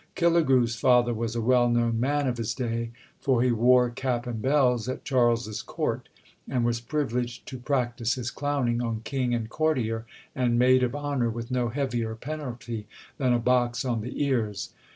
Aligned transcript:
Killigrew's 0.15 0.73
father 0.75 1.13
was 1.13 1.35
a 1.35 1.41
well 1.43 1.69
known 1.69 1.99
man 1.99 2.25
of 2.25 2.37
his 2.39 2.55
day, 2.55 2.89
for 3.19 3.43
he 3.43 3.51
wore 3.51 3.91
cap 3.91 4.25
and 4.25 4.41
bells 4.41 4.89
at 4.89 5.05
Charles's 5.05 5.61
Court, 5.61 6.09
and 6.49 6.65
was 6.65 6.81
privileged 6.81 7.45
to 7.49 7.59
practise 7.59 8.15
his 8.15 8.31
clowning 8.31 8.81
on 8.81 9.01
King 9.01 9.35
and 9.35 9.47
courtier 9.47 10.07
and 10.35 10.57
maid 10.57 10.81
of 10.81 10.95
honour 10.95 11.29
with 11.29 11.51
no 11.51 11.69
heavier 11.69 12.15
penalty 12.15 12.87
than 13.19 13.31
a 13.31 13.37
box 13.37 13.85
on 13.85 14.01
the 14.01 14.23
ears. 14.23 14.71